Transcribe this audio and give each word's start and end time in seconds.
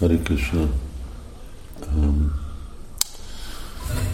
Hari 0.00 0.18
Krishna. 0.18 0.68
Um, 1.96 2.32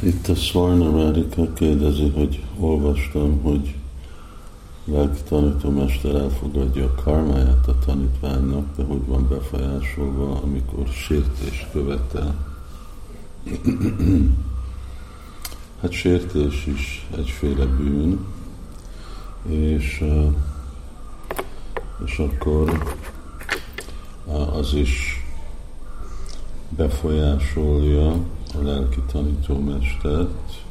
itt 0.02 0.28
a 0.28 0.34
Svarna 0.34 1.02
Rádika 1.02 1.52
kérdezi, 1.52 2.08
hogy 2.08 2.44
olvastam, 2.58 3.42
hogy 3.42 3.74
lelki 4.84 5.20
tanítómester 5.28 6.14
elfogadja 6.14 6.84
a 6.84 6.94
karmáját 7.02 7.68
a 7.68 7.78
tanítványnak, 7.78 8.76
de 8.76 8.84
hogy 8.84 9.06
van 9.06 9.28
befolyásolva, 9.28 10.40
amikor 10.42 10.86
sértés 10.86 11.66
követel. 11.72 12.34
hát 15.80 15.90
sértés 15.90 16.66
is 16.66 17.06
egyféle 17.16 17.64
bűn, 17.64 18.26
és, 19.48 20.04
és 22.04 22.18
akkor 22.18 22.94
az 24.52 24.74
is 24.74 25.25
befolyásolja 26.68 28.10
a 28.54 28.62
lelki 28.62 29.00
tanítómestert 29.12 30.64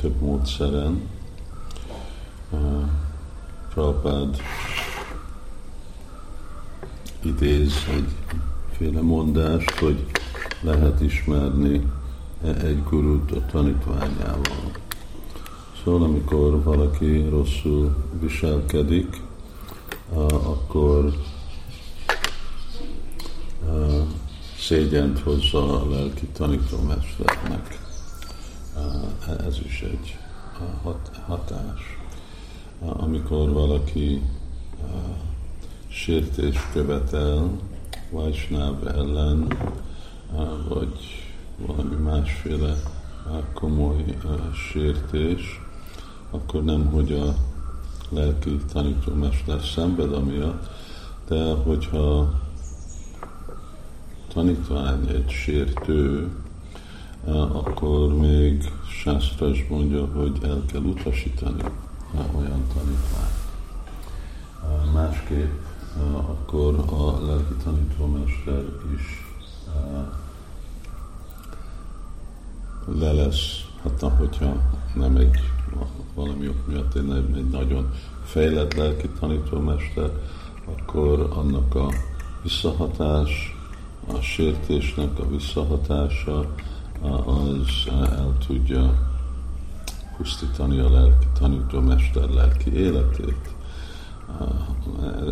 több 0.00 0.20
módszeren. 0.20 1.08
Prabhupád 3.74 4.36
idéz 7.22 7.72
egyféle 8.70 9.00
mondást, 9.00 9.70
hogy 9.70 10.04
lehet 10.60 11.00
ismerni 11.00 11.92
egy 12.42 12.82
gurút 12.90 13.32
a 13.32 13.46
tanítványával. 13.46 14.70
Szóval 15.84 16.02
amikor 16.02 16.62
valaki 16.62 17.28
rosszul 17.28 17.96
viselkedik, 18.20 19.22
akkor 20.42 21.12
szégyent 24.68 25.18
hozza 25.18 25.80
a 25.80 25.88
lelki 25.90 26.26
tanítómesternek. 26.26 27.78
Ez 29.46 29.58
is 29.64 29.80
egy 29.80 30.18
hatás. 31.26 31.98
Amikor 32.80 33.52
valaki 33.52 34.22
sértés 35.86 36.56
követel 36.72 37.50
Vajsnáv 38.10 38.86
ellen, 38.86 39.46
vagy 40.68 41.24
valami 41.66 41.94
másféle 41.94 42.74
komoly 43.54 44.04
sértés, 44.72 45.60
akkor 46.30 46.64
nem, 46.64 46.86
hogy 46.86 47.12
a 47.12 47.34
lelki 48.08 48.56
tanítómester 48.72 49.60
szenved 49.62 50.12
amiatt, 50.12 50.66
de 51.28 51.52
hogyha 51.52 52.46
tanítvány 54.48 55.08
egy 55.08 55.30
sértő, 55.30 56.28
akkor 57.52 58.14
még 58.14 58.72
Sásztras 59.02 59.66
mondja, 59.68 60.06
hogy 60.06 60.38
el 60.42 60.62
kell 60.72 60.80
utasítani 60.80 61.62
olyan 62.36 62.62
tanítványt. 62.74 63.46
Másképp 64.92 65.52
akkor 66.14 66.74
a 66.74 67.26
lelki 67.26 67.54
tanítómester 67.64 68.64
is 68.94 69.26
le 72.98 73.12
lesz, 73.12 73.64
hát 73.82 74.12
hogyha 74.18 74.56
nem 74.94 75.16
egy 75.16 75.36
valami 76.14 76.48
ok 76.48 76.66
miatt 76.66 76.94
egy, 76.94 77.10
egy 77.36 77.48
nagyon 77.48 77.92
fejlett 78.24 78.74
lelki 78.74 79.08
tanítómester, 79.20 80.10
akkor 80.64 81.28
annak 81.34 81.74
a 81.74 81.88
visszahatás, 82.42 83.57
a 84.12 84.20
sértésnek 84.20 85.18
a 85.18 85.28
visszahatása 85.28 86.46
az 87.24 87.92
el 87.92 88.36
tudja 88.46 89.08
pusztítani 90.16 90.78
a 90.78 90.90
lelki 90.90 91.26
tanítómester 91.38 92.28
lelki 92.28 92.72
életét. 92.72 93.54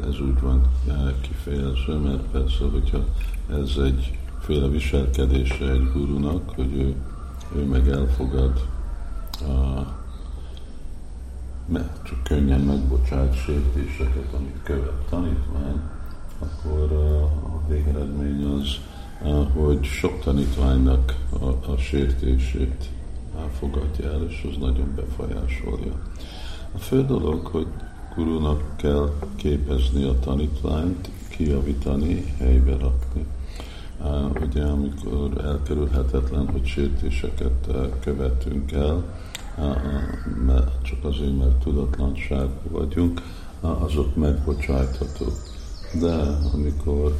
Ez 0.09 0.21
úgy 0.21 0.41
van 0.41 0.62
kifejezve, 1.21 1.95
mert 1.95 2.23
persze, 2.23 2.65
hogyha 2.73 3.05
ez 3.51 3.84
egy 3.84 4.19
féle 4.41 4.69
viselkedése 4.69 5.71
egy 5.71 5.93
gurunak, 5.93 6.51
hogy 6.55 6.72
ő, 6.72 6.95
ő 7.56 7.65
meg 7.65 7.89
elfogad 7.89 8.65
mert 11.67 12.05
csak 12.05 12.22
könnyen 12.22 12.61
megbocsájt 12.61 13.34
sértéseket, 13.45 14.33
amit 14.33 14.61
követ 14.62 15.05
tanítvány, 15.09 15.81
akkor 16.39 16.93
a 16.93 17.69
végeredmény 17.69 18.45
az, 18.45 18.79
hogy 19.55 19.85
sok 19.85 20.21
tanítványnak 20.21 21.17
a, 21.41 21.71
a 21.73 21.77
sértését 21.79 22.91
fogadja 23.59 24.13
el, 24.13 24.23
és 24.29 24.47
az 24.51 24.59
nagyon 24.61 24.93
befolyásolja. 24.95 25.93
A 26.75 26.79
fő 26.79 27.05
dolog, 27.05 27.47
hogy 27.47 27.67
gurunak 28.15 28.77
kell 28.77 29.13
képezni 29.37 30.05
a 30.05 30.19
tanítványt, 30.19 31.11
kijavítani, 31.29 32.35
helybe 32.39 32.77
rakni. 32.77 33.27
Ugye, 34.47 34.63
amikor 34.63 35.45
elkerülhetetlen, 35.45 36.49
hogy 36.49 36.67
sértéseket 36.67 37.69
követünk 38.01 38.73
el, 38.73 39.05
mert 40.47 40.83
csak 40.83 41.05
azért, 41.05 41.39
mert 41.39 41.59
tudatlanságban 41.59 42.73
vagyunk, 42.73 43.23
azok 43.61 44.17
megbocsájthatók. 44.17 45.56
De 45.93 46.39
amikor 46.55 47.17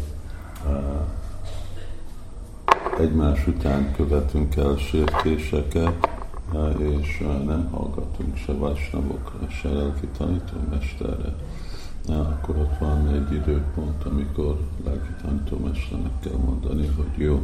egymás 2.99 3.47
után 3.47 3.93
követünk 3.93 4.57
el 4.57 4.77
sértéseket, 4.77 6.09
és 6.79 7.19
nem 7.45 7.69
hallgatunk 7.71 8.37
se 8.37 8.53
vasnavokra, 8.53 9.49
se 9.51 9.69
lelki 9.69 10.07
tanítómesterre, 10.19 11.35
akkor 12.09 12.57
ott 12.57 12.79
van 12.79 13.09
egy 13.09 13.33
időpont, 13.33 14.05
amikor 14.05 14.59
lelki 14.85 15.13
tanítómesternek 15.23 16.21
kell 16.21 16.39
mondani, 16.45 16.87
hogy 16.87 17.11
jó, 17.17 17.43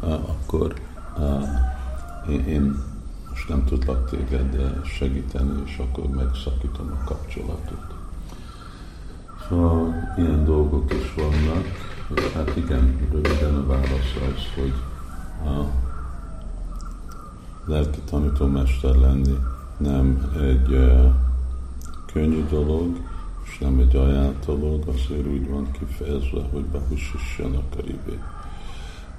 akkor 0.00 0.74
én 2.46 2.76
most 3.28 3.48
nem 3.48 3.64
tudlak 3.64 4.10
téged 4.10 4.82
segíteni, 4.84 5.62
és 5.64 5.78
akkor 5.78 6.06
megszakítom 6.06 6.98
a 7.00 7.04
kapcsolatot. 7.04 7.97
Szóval 9.48 10.12
ilyen 10.16 10.44
dolgok 10.44 10.92
is 10.92 11.14
vannak. 11.14 11.64
Hát 12.34 12.56
igen, 12.56 13.08
röviden 13.12 13.54
a 13.54 13.66
válasz 13.66 14.14
az, 14.14 14.54
hogy 14.54 14.72
a 15.44 15.64
lelki 17.64 18.00
tanítómester 18.10 18.94
lenni 18.94 19.38
nem 19.76 20.32
egy 20.40 20.92
könnyű 22.12 22.46
dolog, 22.46 22.96
és 23.44 23.58
nem 23.58 23.78
egy 23.78 23.96
ajánlt 23.96 24.46
dolog, 24.46 24.88
azért 24.88 25.26
úgy 25.26 25.48
van 25.48 25.70
kifejezve, 25.70 26.42
hogy 26.52 26.64
behussissanak 26.64 27.74
a 27.76 27.80
ribé, 27.80 28.18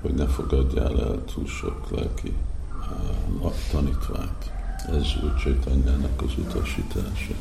hogy 0.01 0.13
ne 0.13 0.25
fogadjál 0.25 0.99
el 0.99 1.23
túl 1.33 1.45
sok 1.45 1.89
lelki 1.91 2.33
tanítványt. 3.71 4.51
Ez 4.89 5.23
úgy 5.23 5.35
Csaitanyának 5.35 6.21
az 6.21 6.31
utasítása. 6.37 7.33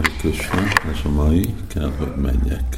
Köszönöm, 0.00 0.68
ez 0.92 1.04
a 1.04 1.08
mai, 1.08 1.54
kell, 1.68 1.92
hogy 1.98 2.14
menjek. 2.16 2.60